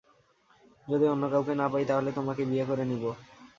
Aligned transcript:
যদি 0.87 1.05
অন্য 1.07 1.23
কাউকে 1.33 1.53
না 1.55 1.65
পাই 1.71 1.83
তাহলে 1.89 2.09
তোমাকে 2.17 2.41
বিয়ে 2.45 2.65
করে 2.69 2.83
নিবো। 2.91 3.11